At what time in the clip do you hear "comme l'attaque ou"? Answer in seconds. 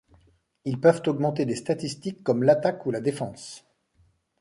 2.23-2.91